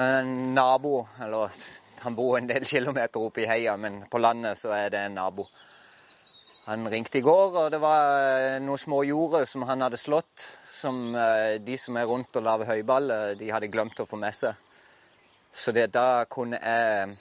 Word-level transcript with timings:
en 0.00 0.54
nabo, 0.54 1.06
eller 1.20 1.52
han 2.00 2.16
bor 2.16 2.38
en 2.38 2.48
del 2.48 2.64
kilometer 2.64 3.20
oppe 3.20 3.44
i 3.44 3.48
heia, 3.50 3.76
men 3.76 4.04
på 4.10 4.20
landet 4.20 4.58
så 4.58 4.72
er 4.76 4.88
det 4.92 5.02
en 5.04 5.18
nabo. 5.20 5.46
Han 6.64 6.88
ringte 6.92 7.18
i 7.18 7.24
går, 7.24 7.56
og 7.56 7.70
det 7.72 7.80
var 7.82 8.04
eh, 8.30 8.58
noen 8.62 8.78
små 8.78 9.00
jorder 9.08 9.46
som 9.48 9.64
han 9.68 9.82
hadde 9.82 9.98
slått, 9.98 10.44
som 10.70 11.00
uh, 11.16 11.56
de 11.60 11.76
som 11.80 11.96
er 11.98 12.06
rundt 12.06 12.36
og 12.38 12.44
lager 12.46 12.68
høyballer, 12.68 13.34
de 13.40 13.48
hadde 13.50 13.70
glemt 13.72 14.00
å 14.00 14.06
få 14.08 14.20
med 14.20 14.36
seg. 14.36 14.60
Så 15.52 15.74
det, 15.74 15.88
da 15.96 16.24
kunne 16.30 16.60
jeg, 16.60 17.16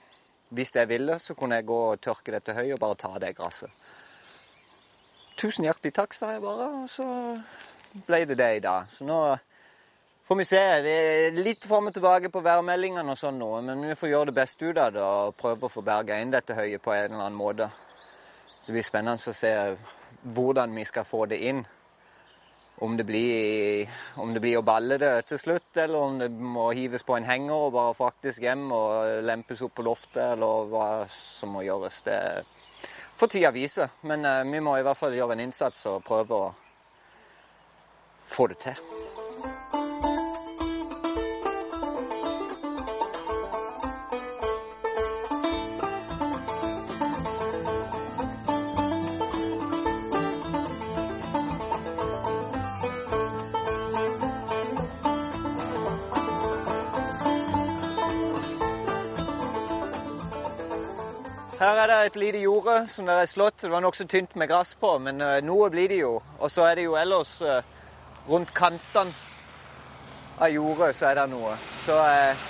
hvis 0.54 0.76
jeg 0.76 0.92
ville, 0.92 1.18
så 1.20 1.34
kunne 1.40 1.60
jeg 1.60 1.68
gå 1.72 1.80
og 1.94 2.04
tørke 2.04 2.36
dette 2.36 2.54
høyet 2.54 2.76
og 2.76 2.84
bare 2.84 3.00
ta 3.00 3.14
det 3.24 3.34
gresset. 3.40 3.74
Tusen 5.40 5.66
hjertelig 5.66 5.96
takk, 5.96 6.14
sa 6.14 6.34
jeg 6.36 6.44
bare, 6.44 6.68
og 6.84 6.90
så 6.92 7.08
ble 8.06 8.26
det 8.30 8.38
det 8.38 8.52
i 8.60 8.64
dag. 8.64 8.92
Så 8.94 9.08
nå 9.08 9.22
får 10.30 10.36
vi 10.36 10.46
se. 10.46 10.82
Det 10.86 10.92
er 10.94 11.38
litt 11.42 11.66
fram 11.66 11.88
og 11.90 11.94
tilbake 11.96 12.30
på 12.30 12.44
værmeldingene 12.46 13.16
og 13.16 13.18
sånn 13.18 13.40
nå, 13.42 13.48
men 13.66 13.82
vi 13.90 13.96
får 13.98 14.12
gjøre 14.12 14.30
det 14.30 14.36
beste 14.38 14.68
ut 14.68 14.78
av 14.78 14.92
det 14.94 15.02
og 15.02 15.34
prøve 15.40 15.66
å 15.66 15.74
få 15.74 15.82
berga 15.82 16.20
inn 16.22 16.30
dette 16.30 16.54
høyet 16.54 16.84
på 16.86 16.94
en 16.94 17.08
eller 17.08 17.24
annen 17.24 17.40
måte. 17.40 17.72
Det 18.68 18.76
blir 18.76 18.86
spennende 18.86 19.32
å 19.32 19.34
se 19.34 19.54
hvordan 20.36 20.76
vi 20.78 20.86
skal 20.86 21.08
få 21.10 21.24
det 21.32 21.40
inn. 21.50 21.64
Om 22.80 22.94
det, 22.96 23.04
blir, 23.10 23.90
om 24.22 24.30
det 24.36 24.44
blir 24.44 24.60
å 24.60 24.64
balle 24.64 25.00
det 25.02 25.10
til 25.28 25.42
slutt, 25.42 25.72
eller 25.74 25.98
om 25.98 26.22
det 26.22 26.30
må 26.30 26.70
hives 26.78 27.04
på 27.04 27.18
en 27.18 27.26
henger 27.28 27.66
og 27.66 27.74
bare 27.76 27.98
faktisk 27.98 28.46
hjem 28.46 28.70
og 28.72 29.26
lempes 29.26 29.66
opp 29.66 29.74
på 29.76 29.84
loftet, 29.90 30.22
eller 30.38 30.70
hva 30.70 30.86
som 31.12 31.58
må 31.58 31.66
gjøres. 31.66 32.00
Det 32.06 32.20
får 33.20 33.34
tida 33.34 33.52
vise. 33.52 33.90
Men 34.08 34.24
uh, 34.24 34.46
vi 34.48 34.62
må 34.64 34.78
i 34.78 34.86
hvert 34.86 35.02
fall 35.02 35.18
gjøre 35.18 35.36
en 35.36 35.44
innsats 35.50 35.90
og 35.92 36.06
prøve 36.08 36.40
å 36.40 36.54
få 38.30 38.48
det 38.54 38.62
til. 38.64 38.80
Her 61.60 61.76
er 61.76 61.90
det 61.92 61.96
et 62.08 62.16
lite 62.16 62.40
jorde 62.40 62.74
som 62.88 63.10
det 63.10 63.18
er 63.20 63.26
slått. 63.28 63.58
Det 63.66 63.70
var 63.72 63.82
nokså 63.84 64.06
tynt 64.08 64.36
med 64.40 64.48
gress 64.48 64.70
på, 64.80 64.94
men 65.04 65.18
uh, 65.20 65.42
noe 65.44 65.66
blir 65.74 65.90
det 65.92 65.98
jo. 66.00 66.14
Og 66.40 66.48
så 66.54 66.64
er 66.70 66.80
det 66.80 66.86
jo 66.86 66.96
ellers 66.96 67.34
uh, 67.44 67.60
rundt 68.30 68.54
kantene 68.56 69.12
av 70.40 70.54
jordet 70.54 70.94
så 70.96 71.10
er 71.10 71.20
det 71.20 71.26
noe. 71.34 71.58
Så 71.84 72.00
uh, 72.00 72.48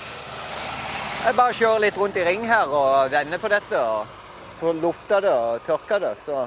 jeg 1.25 1.37
bare 1.41 1.57
kjører 1.57 1.83
litt 1.87 1.97
rundt 1.97 2.21
i 2.21 2.27
ring 2.27 2.45
her 2.45 2.69
og 2.69 3.09
vender 3.09 3.41
på 3.41 3.49
dette. 3.49 3.81
og 3.81 4.77
lufta 4.77 5.23
det 5.25 5.33
og 5.33 5.65
tørka 5.65 5.99
det. 6.05 6.15
Så, 6.27 6.45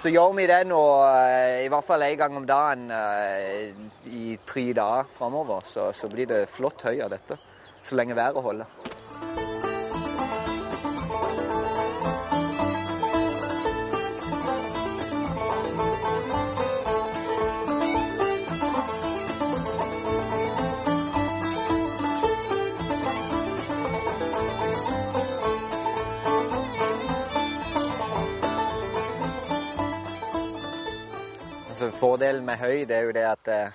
så 0.00 0.08
gjør 0.08 0.32
vi 0.40 0.48
det 0.48 0.62
nå 0.72 0.82
i 1.66 1.68
hvert 1.68 1.84
fall 1.84 2.02
en 2.06 2.18
gang 2.18 2.36
om 2.40 2.46
dagen 2.48 2.88
i 4.08 4.38
tre 4.46 4.70
dager 4.72 5.16
framover. 5.18 5.68
Så, 5.68 5.92
så 5.92 6.08
blir 6.08 6.32
det 6.32 6.46
flott 6.48 6.80
høy 6.88 7.02
av 7.04 7.12
dette. 7.12 7.36
Så 7.82 7.98
lenge 7.98 8.16
været 8.16 8.40
holder. 8.40 8.87
Altså, 31.78 31.94
fordelen 31.94 32.42
med 32.42 32.56
høy 32.58 32.80
det 32.90 32.94
er 32.96 33.04
jo 33.06 33.12
det 33.14 33.22
at 33.22 33.48
eh, 33.54 33.74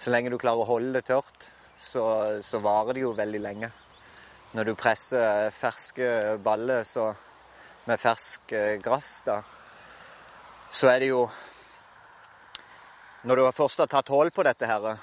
så 0.00 0.08
lenge 0.08 0.30
du 0.32 0.38
klarer 0.40 0.62
å 0.62 0.68
holde 0.70 0.94
det 0.96 1.02
tørt, 1.04 1.42
så, 1.76 2.04
så, 2.40 2.62
varer 2.64 2.96
det 2.96 3.02
jo 3.02 3.10
veldig 3.18 3.40
lenge. 3.44 3.68
Når 4.56 4.70
du 4.70 4.72
presser 4.80 5.50
ferske 5.52 6.38
baller 6.46 6.80
så, 6.88 7.10
med 7.84 8.00
fersk 8.00 8.56
eh, 8.56 8.78
gress, 8.80 9.10
da, 9.28 9.36
så 10.72 10.94
er 10.94 11.04
det 11.04 11.10
jo 11.10 11.20
Når 13.28 13.36
du 13.36 13.50
først 13.60 13.84
har 13.84 13.92
tatt 13.92 14.08
hull 14.08 14.32
på 14.32 14.48
dette 14.48 14.72
her, 14.72 14.96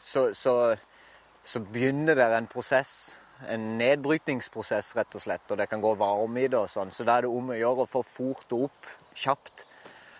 så, 0.00 0.30
så, 0.32 1.60
begynner 1.68 2.16
det 2.16 2.32
en 2.32 2.48
prosess. 2.48 3.12
En 3.44 3.74
nedbrytningsprosess, 3.76 4.96
rett 4.96 5.20
og 5.20 5.28
slett. 5.28 5.50
Og 5.52 5.60
det 5.60 5.68
kan 5.68 5.84
gå 5.84 5.92
varme 6.00 6.48
i 6.48 6.48
det 6.48 6.64
og 6.64 6.72
sånn. 6.72 6.96
Så 6.96 7.04
da 7.04 7.18
er 7.18 7.28
det 7.28 7.36
om 7.36 7.52
å 7.52 7.60
gjøre 7.60 7.84
å 7.84 7.94
få 7.98 8.06
fort 8.16 8.56
opp 8.56 8.94
kjapt. 9.12 9.68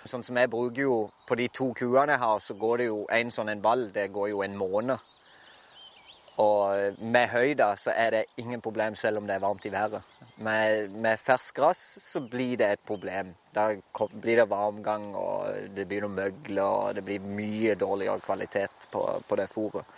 Sånn 0.07 0.23
som 0.27 0.39
jeg 0.39 0.51
bruker 0.51 0.83
jo 0.83 0.97
På 1.27 1.35
de 1.39 1.49
to 1.49 1.73
kuene 1.75 2.15
jeg 2.15 2.23
har, 2.23 2.39
så 2.41 2.55
går 2.55 2.79
det 2.79 2.89
jo 2.89 3.05
en 3.11 3.31
sånn 3.35 3.51
en 3.53 3.63
ball. 3.63 3.89
Det 3.93 4.09
går 4.15 4.31
jo 4.31 4.43
en 4.47 4.57
måned. 4.57 4.99
Og 6.37 6.99
med 7.01 7.31
høyda 7.33 7.71
så 7.81 7.95
er 7.97 8.11
det 8.11 8.25
ingen 8.37 8.61
problem 8.61 8.95
selv 8.95 9.19
om 9.19 9.27
det 9.27 9.39
er 9.39 9.45
varmt 9.45 9.65
i 9.65 9.73
været. 9.73 10.03
Med, 10.37 10.91
med 10.91 11.17
ferskt 11.19 11.55
gress 11.57 11.81
så 12.05 12.21
blir 12.21 12.59
det 12.61 12.69
et 12.75 12.83
problem. 12.85 13.33
Da 13.55 13.71
blir 14.13 14.37
det 14.37 14.51
varmgang, 14.51 15.15
og 15.17 15.73
det 15.77 15.89
begynner 15.89 16.11
å 16.11 16.17
møgle, 16.19 16.63
og 16.63 16.95
det 16.99 17.05
blir 17.07 17.25
mye 17.25 17.75
dårligere 17.81 18.21
kvalitet 18.21 18.89
på, 18.93 19.07
på 19.29 19.41
det 19.41 19.49
fôret. 19.49 19.97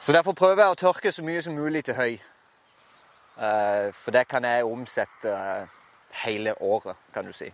Så 0.00 0.12
derfor 0.12 0.36
prøver 0.36 0.66
jeg 0.66 0.76
å 0.76 0.80
tørke 0.82 1.12
så 1.16 1.24
mye 1.24 1.42
som 1.42 1.56
mulig 1.56 1.86
til 1.88 1.96
høy. 1.96 2.18
Uh, 3.40 3.88
for 3.96 4.12
det 4.12 4.28
kan 4.28 4.44
jeg 4.44 4.68
omsette 4.68 5.32
uh, 5.32 5.64
hele 6.26 6.52
året, 6.60 7.00
kan 7.14 7.24
du 7.24 7.32
si. 7.32 7.48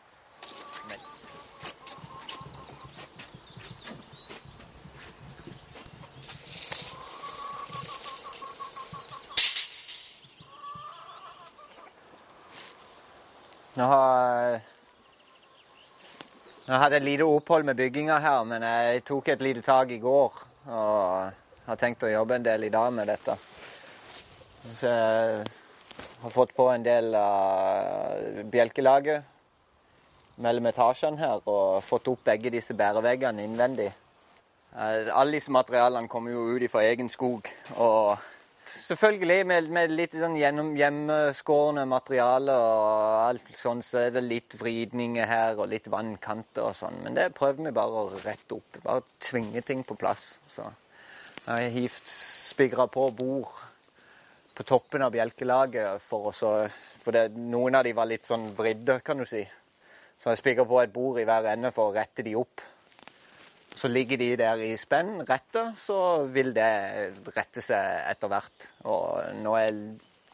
Nå 13.80 13.84
har 13.86 14.60
Nå 16.68 16.78
hadde 16.78 16.98
jeg 16.98 17.02
et 17.02 17.06
lite 17.06 17.26
opphold 17.26 17.64
med 17.66 17.78
bygginga 17.78 18.18
her, 18.22 18.42
men 18.46 18.62
jeg 18.62 19.00
tok 19.08 19.28
et 19.32 19.40
lite 19.42 19.62
tak 19.66 19.90
i 19.90 19.98
går. 19.98 20.36
Og 20.70 21.32
har 21.66 21.78
tenkt 21.80 22.04
å 22.06 22.10
jobbe 22.10 22.36
en 22.36 22.44
del 22.46 22.66
i 22.68 22.70
dag 22.70 22.92
med 22.94 23.08
dette. 23.10 23.34
Så 24.78 24.86
jeg 24.86 25.46
har 26.22 26.34
fått 26.34 26.54
på 26.54 26.68
en 26.70 26.84
del 26.86 27.14
av 27.18 28.42
bjelkelaget 28.52 29.39
mellom 30.36 30.66
etasjene 30.70 31.18
her, 31.20 31.42
og 31.48 31.82
fått 31.84 32.08
opp 32.12 32.24
begge 32.24 32.52
disse 32.54 32.74
bæreveggene 32.76 33.44
innvendig. 33.44 33.90
Alle 34.72 35.32
disse 35.34 35.50
materialene 35.50 36.08
kommer 36.08 36.32
jo 36.32 36.44
ut 36.54 36.70
fra 36.70 36.84
egen 36.86 37.08
skog. 37.10 37.48
og 37.76 38.18
Selvfølgelig 38.70 39.46
med, 39.50 39.68
med 39.74 39.92
litt 39.98 40.12
sånn 40.14 40.36
hjemmeskårne 40.38 41.86
materiale 41.90 42.54
og 42.54 43.14
alt 43.24 43.48
sånn, 43.58 43.80
så 43.82 44.04
er 44.04 44.12
det 44.14 44.22
litt 44.22 44.54
vridninger 44.60 45.26
her 45.26 45.58
og 45.58 45.72
litt 45.72 45.88
vannkanter 45.90 46.68
og 46.68 46.76
sånn. 46.78 47.00
Men 47.02 47.16
det 47.18 47.32
prøver 47.34 47.66
vi 47.66 47.74
bare 47.74 48.04
å 48.04 48.20
rette 48.22 48.60
opp. 48.60 48.78
Bare 48.84 49.02
tvinge 49.26 49.64
ting 49.66 49.82
på 49.86 49.98
plass. 49.98 50.36
Så 50.46 50.68
jeg 50.68 51.50
har 51.50 51.74
hivt 51.74 52.06
spigra 52.06 52.86
på 52.86 53.08
bord 53.16 53.50
på 54.54 54.66
toppen 54.68 55.02
av 55.02 55.14
bjelkelaget 55.14 56.02
for 56.04 56.28
å 56.28 56.34
så 56.36 56.52
For 57.00 57.16
det, 57.16 57.30
noen 57.32 57.78
av 57.78 57.86
de 57.86 57.94
var 57.96 58.06
litt 58.10 58.28
sånn 58.28 58.50
vridde, 58.54 59.00
kan 59.02 59.18
du 59.18 59.26
si. 59.26 59.40
Så 60.20 60.34
jeg 60.34 60.40
spikrer 60.42 60.68
på 60.68 60.82
et 60.82 60.92
bord 60.92 61.18
i 61.20 61.24
hver 61.24 61.48
ende 61.48 61.70
for 61.72 61.88
å 61.88 61.96
rette 61.96 62.24
de 62.26 62.34
opp. 62.36 62.60
Så 63.80 63.88
ligger 63.88 64.20
de 64.20 64.34
der 64.36 64.60
i 64.60 64.74
spenn 64.76 65.22
retta, 65.24 65.70
så 65.80 66.26
vil 66.28 66.52
det 66.52 66.68
rette 67.32 67.62
seg 67.64 68.10
etter 68.10 68.28
hvert. 68.28 68.66
Og 68.84 69.40
når 69.40 69.58
jeg 69.62 69.78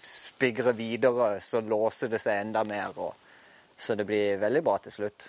spigrer 0.03 0.75
videre, 0.75 1.37
så 1.45 1.61
låser 1.63 2.11
det 2.11 2.19
seg 2.25 2.41
enda 2.43 2.65
mer. 2.67 2.99
Og, 2.99 3.15
så 3.79 3.95
det 3.95 4.09
blir 4.09 4.43
veldig 4.43 4.65
bra 4.67 4.79
til 4.83 4.97
slutt. 4.97 5.29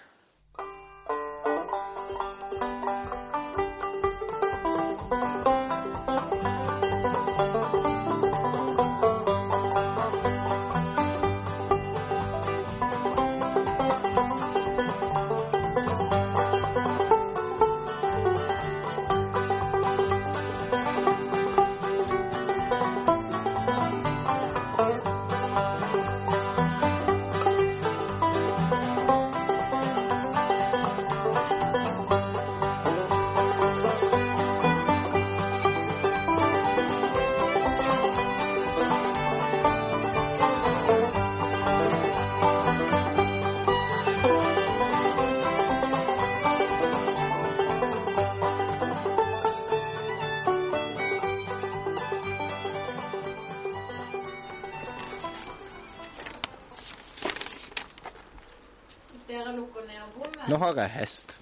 Nå 60.48 60.58
har 60.58 60.78
jeg 60.80 60.90
hest. 60.96 61.38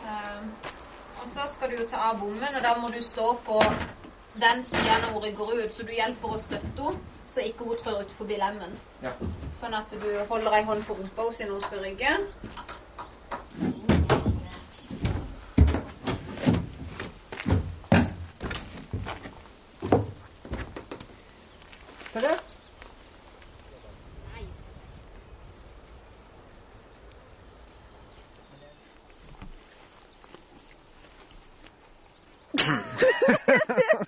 Um, 0.00 0.52
og 1.20 1.26
så 1.28 1.46
skal 1.50 1.72
du 1.72 1.80
jo 1.82 1.86
ta 1.90 2.04
av 2.10 2.20
bommen, 2.20 2.54
og 2.54 2.62
da 2.62 2.76
må 2.78 2.88
du 2.94 3.00
stå 3.02 3.32
på 3.46 3.58
den 4.38 4.62
sida 4.62 5.00
når 5.02 5.14
hun 5.16 5.24
rygger 5.24 5.64
ut, 5.64 5.74
så 5.74 5.86
du 5.86 5.90
hjelper 5.96 6.36
å 6.36 6.38
støtte 6.38 6.86
henne, 6.86 7.06
så 7.30 7.42
ikke 7.46 7.66
hun 7.66 7.78
trør 7.82 8.00
ut 8.02 8.14
forbi 8.18 8.38
lemmen. 8.38 8.72
Ja. 9.02 9.12
Sånn 9.58 9.74
at 9.78 9.92
du 10.02 10.06
holder 10.30 10.56
ei 10.56 10.64
hånd 10.66 10.86
på 10.86 10.96
rumpa 10.98 11.26
hennes 11.26 11.42
når 11.44 11.52
hun 11.56 11.66
skal 11.66 11.84
rygge. 11.84 12.14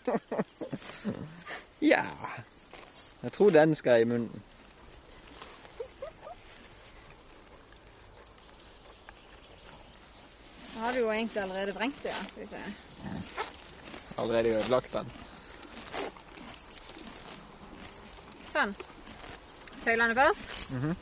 ja 1.93 2.05
Jeg 3.23 3.33
tror 3.33 3.51
den 3.51 3.75
skal 3.75 4.03
i 4.03 4.05
munnen. 4.05 4.43
Da 10.75 10.81
har 10.81 10.93
du 10.93 10.99
jo 10.99 11.11
egentlig 11.11 11.43
allerede 11.43 11.75
vrengt 11.75 12.03
det, 12.03 12.11
ja. 12.11 12.63
Allerede 14.19 14.49
ødelagt 14.59 14.93
den. 14.93 15.13
Sånn. 18.53 18.75
Tøylene 19.85 20.15
først. 20.15 20.53
Mm 20.71 20.95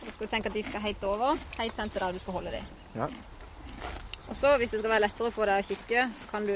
Så 0.00 0.12
skal 0.12 0.26
du 0.26 0.30
tenke 0.30 0.48
at 0.48 0.54
de 0.54 0.62
skal 0.64 0.80
helt 0.80 1.02
over, 1.04 1.40
helt 1.58 1.74
frem 1.76 1.90
til 1.90 2.00
der 2.00 2.12
du 2.12 2.18
skal 2.18 2.32
holde 2.32 2.52
dem. 2.54 2.68
Ja. 2.94 3.08
Og 4.28 4.36
så, 4.36 4.56
hvis 4.56 4.70
det 4.70 4.80
skal 4.80 4.90
være 4.90 5.04
lettere 5.04 5.28
å 5.28 5.34
få 5.34 5.48
deg 5.48 5.64
å 5.64 5.66
kikke, 5.66 6.06
så 6.14 6.28
kan 6.30 6.46
du 6.46 6.54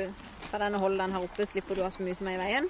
ta 0.54 0.60
den 0.62 0.76
og 0.78 0.84
holde 0.86 1.02
den 1.02 1.14
her 1.14 1.24
oppe, 1.26 1.46
slipper 1.50 1.74
du 1.74 1.82
å 1.82 1.88
ha 1.88 1.92
så 1.94 2.04
mye 2.06 2.14
som 2.14 2.28
er 2.30 2.36
i 2.36 2.42
veien. 2.42 2.68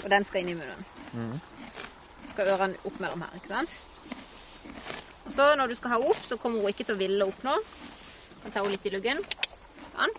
Og 0.00 0.10
den 0.12 0.24
skal 0.24 0.40
inn 0.40 0.54
i 0.54 0.56
munnen. 0.56 0.84
Mm. 1.12 1.34
Så 2.24 2.30
skal 2.32 2.52
ørene 2.54 2.80
opp 2.88 3.00
mellom 3.02 3.24
her, 3.24 3.34
ikke 3.36 3.52
sant? 3.52 3.74
Og 5.24 5.32
så 5.32 5.50
når 5.58 5.72
du 5.72 5.76
skal 5.76 5.94
ha 5.94 5.98
opp, 6.00 6.22
så 6.24 6.38
kommer 6.40 6.64
hun 6.64 6.72
ikke 6.72 6.86
til 6.88 6.96
å 6.96 7.00
ville 7.00 7.26
opp 7.28 7.44
nå. 7.44 7.56
Kan 8.42 8.54
ta 8.54 8.62
henne 8.62 8.72
litt 8.76 8.88
i 8.88 8.92
luggen. 8.94 9.20
Sånn. 9.92 10.14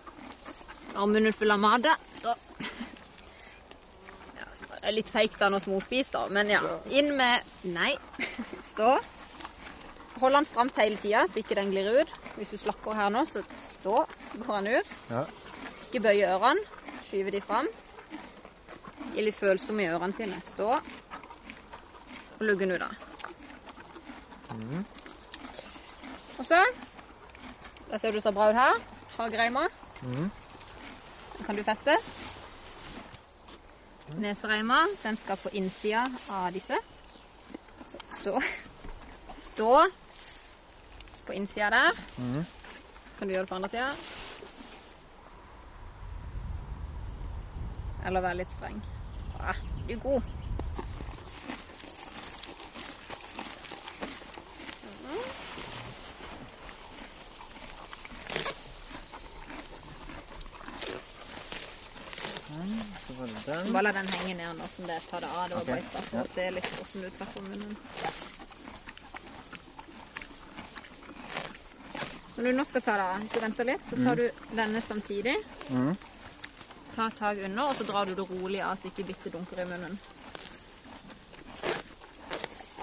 Har 0.94 1.10
munnen 1.10 1.34
full 1.36 1.54
av 1.54 1.62
mat. 1.62 1.88
Stå. 2.14 2.34
Ja, 4.38 4.46
så 4.54 4.70
det 4.70 4.80
er 4.80 4.96
litt 4.96 5.10
feigt 5.12 5.38
da 5.40 5.50
nå 5.50 5.60
som 5.62 5.74
hun 5.74 5.84
spiser. 5.84 6.30
Men 6.32 6.50
ja. 6.50 6.62
Inn 6.94 7.12
med 7.18 7.66
Nei. 7.66 7.92
Stå. 8.70 8.96
Hold 10.22 10.38
den 10.38 10.46
stramt 10.48 10.78
hele 10.80 10.96
tida, 10.96 11.26
så 11.28 11.42
ikke 11.42 11.58
den 11.58 11.74
glir 11.74 11.90
ut. 12.00 12.14
Hvis 12.38 12.54
du 12.54 12.60
slakker 12.62 12.96
her 12.96 13.10
nå, 13.12 13.26
så 13.28 13.42
stå. 13.58 13.98
Går 14.46 14.62
den 14.62 14.78
ut. 14.78 14.94
Ja. 15.10 15.26
Ikke 15.86 16.02
bøye 16.02 16.26
ørene. 16.34 16.62
Skyve 17.06 17.30
de 17.30 17.40
fram. 17.40 17.68
Gi 19.14 19.22
litt 19.22 19.36
følsomme 19.38 19.84
i 19.84 19.90
ørene 19.92 20.14
sine. 20.16 20.40
Stå. 20.44 20.72
Og 22.36 22.42
lugge 22.42 22.66
nå, 22.66 22.78
da. 22.82 22.88
Mm. 24.50 24.82
Og 26.38 26.44
så 26.44 26.58
Da 27.86 27.98
ser 28.02 28.10
du 28.10 28.20
så 28.20 28.32
bra 28.34 28.48
ut 28.50 28.58
her. 28.58 28.80
Hagereima. 29.14 29.68
Mm. 30.02 30.26
Den 31.36 31.46
kan 31.46 31.56
du 31.56 31.62
feste. 31.62 31.94
Nesereima, 34.18 34.80
den 35.04 35.16
skal 35.16 35.38
på 35.38 35.50
innsida 35.54 36.02
av 36.28 36.50
disse. 36.54 36.78
Stå. 38.02 38.40
Stå 39.34 39.70
på 41.26 41.38
innsida 41.38 41.70
der. 41.70 42.04
Mm. 42.18 42.44
Kan 43.18 43.28
du 43.28 43.34
gjøre 43.34 43.46
det 43.46 43.54
på 43.54 43.58
andre 43.60 43.70
sida? 43.70 44.15
Eller 48.06 48.22
være 48.22 48.38
litt 48.42 48.52
streng. 48.54 48.82
Ja, 49.34 49.54
du 49.86 49.92
er 49.96 50.02
god. 50.02 50.22
Mhm. 54.86 55.16
Den. 63.46 63.72
Bare 63.72 63.82
la 63.82 63.92
den 63.92 64.08
henge 64.08 64.34
ned 64.38 64.56
nå 64.58 64.68
som 64.70 64.86
det. 64.86 65.00
Ta 65.10 65.20
det 65.20 65.28
av. 65.28 65.48
Det 65.48 65.56
var 65.56 65.62
okay. 65.62 65.72
bare 65.74 65.82
i 65.82 65.88
stad 65.90 66.08
for 66.10 66.22
å 66.22 66.30
se 66.30 66.46
litt 66.54 66.70
hvordan 66.78 67.02
du 67.06 67.10
treffer 67.14 67.42
munnen. 67.42 67.76
Når 72.36 72.44
du 72.50 72.52
nå 72.58 72.64
skal 72.68 72.82
ta 72.84 72.96
det 73.00 73.04
av, 73.08 73.20
hvis 73.24 73.32
du 73.32 73.40
venter 73.40 73.64
litt, 73.64 73.86
så 73.88 73.96
tar 73.96 74.14
Mm. 74.14 74.20
du 74.20 74.56
denne 74.56 74.82
samtidig. 74.84 75.36
Mhm. 75.70 75.96
Ta 76.96 77.10
tak 77.12 77.38
under, 77.44 77.68
og 77.68 77.76
så 77.76 77.84
drar 77.84 78.06
du 78.08 78.14
det 78.16 78.24
rolig 78.30 78.62
av 78.64 78.78
så 78.80 78.88
ikke 78.88 79.04
bittet 79.10 79.34
dunker 79.34 79.60
i 79.60 79.66
munnen. 79.68 79.98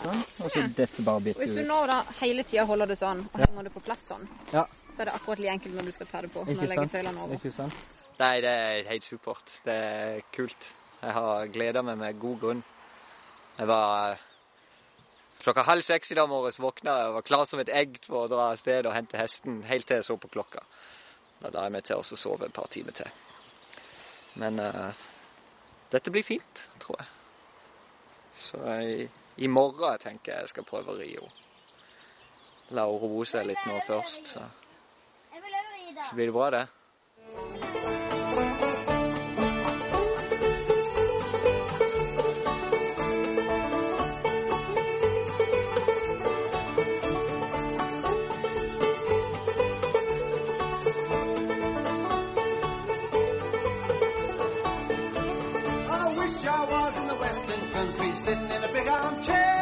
Sånn. 0.04 0.22
Og 0.44 0.52
så 0.52 0.64
dette 0.76 1.02
bare 1.06 1.22
Og 1.22 1.28
ut. 1.32 1.38
hvis 1.40 1.56
du 1.56 1.64
nå 1.66 1.80
da 1.88 2.04
hele 2.20 2.44
tida 2.44 2.66
holder 2.70 2.92
det 2.92 2.98
sånn, 3.00 3.24
og 3.32 3.40
Ja. 3.40 3.48
henger 3.48 3.64
det 3.64 3.74
på 3.74 3.82
plass 3.84 4.06
sånn, 4.10 4.28
Ja. 4.52 4.66
så 4.94 5.02
er 5.02 5.06
det 5.06 5.14
akkurat 5.14 5.40
like 5.40 5.54
enkelt 5.54 5.76
når 5.76 5.86
du 5.86 5.92
skal 5.92 6.08
ta 6.08 6.22
det 6.22 6.32
på. 6.34 6.42
Ikke 6.44 6.56
Når 6.56 6.62
du 6.62 6.68
legger 6.68 6.90
tøylene 6.94 7.20
over. 7.24 7.36
Ikke 7.36 7.52
sant? 7.52 7.90
Nei, 8.20 8.42
det 8.42 8.50
er 8.50 8.84
helt 8.90 9.04
supert. 9.04 9.62
Det 9.66 9.74
er 9.74 10.22
kult. 10.32 10.74
Jeg 11.02 11.14
har 11.14 11.48
gleda 11.48 11.82
meg 11.82 11.98
med 11.98 12.20
god 12.20 12.40
grunn. 12.40 12.64
Jeg 13.58 13.68
var 13.68 14.12
eh, 14.12 14.18
Klokka 15.44 15.64
halv 15.64 15.82
seks 15.82 16.12
i 16.12 16.16
dag 16.16 16.30
morges 16.30 16.58
våkna 16.58 17.00
jeg 17.00 17.08
og 17.10 17.14
var 17.16 17.22
klar 17.22 17.46
som 17.46 17.60
et 17.60 17.68
egg 17.68 17.98
for 18.06 18.26
å 18.26 18.30
dra 18.30 18.52
av 18.52 18.56
sted 18.58 18.86
og 18.86 18.94
hente 18.94 19.18
hesten 19.18 19.62
helt 19.64 19.86
til 19.86 19.98
jeg 19.98 20.04
så 20.06 20.16
på 20.18 20.30
klokka. 20.30 20.62
Da 21.42 21.50
la 21.50 21.64
jeg 21.64 21.72
meg 21.74 21.84
til 21.84 21.98
å 21.98 22.04
sove 22.04 22.46
et 22.46 22.54
par 22.54 22.68
timer 22.68 22.92
til. 22.92 23.12
Men 24.34 24.60
eh, 24.60 24.94
dette 25.92 26.12
blir 26.12 26.24
fint, 26.24 26.70
tror 26.80 26.98
jeg. 27.00 27.08
Så 28.44 28.58
i, 28.82 29.10
i 29.38 29.48
morgen 29.48 30.00
tenker 30.02 30.34
jeg 30.34 30.48
jeg 30.48 30.54
skal 30.56 30.68
prøve 30.70 30.94
å 30.94 31.00
ri 31.00 31.12
henne. 31.14 31.30
La 32.74 32.88
henne 32.90 32.98
roe 33.04 33.26
seg 33.30 33.46
litt 33.46 33.66
nå 33.70 33.78
først, 33.86 34.34
så, 34.34 34.48
Jeg 35.34 35.42
så 36.08 36.16
blir 36.18 36.32
det 36.32 36.36
bra, 36.40 36.50
det. 36.58 36.66
Sitting 58.24 58.52
in 58.52 58.64
a 58.64 58.72
big 58.72 58.88
armchair. 58.88 59.53